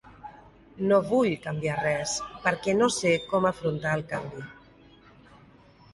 [0.91, 2.15] No vull canviar res,
[2.47, 4.45] perquè no sé com afrontar el canvi.